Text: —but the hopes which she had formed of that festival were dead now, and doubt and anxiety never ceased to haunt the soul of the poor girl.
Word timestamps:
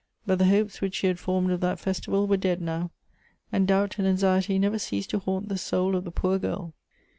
—but 0.25 0.39
the 0.39 0.47
hopes 0.47 0.81
which 0.81 0.95
she 0.95 1.05
had 1.05 1.19
formed 1.19 1.51
of 1.51 1.59
that 1.61 1.77
festival 1.79 2.25
were 2.25 2.35
dead 2.35 2.59
now, 2.59 2.89
and 3.51 3.67
doubt 3.67 3.99
and 3.99 4.07
anxiety 4.07 4.57
never 4.57 4.79
ceased 4.79 5.11
to 5.11 5.19
haunt 5.19 5.47
the 5.47 5.59
soul 5.59 5.95
of 5.95 6.05
the 6.05 6.09
poor 6.11 6.39
girl. 6.39 6.73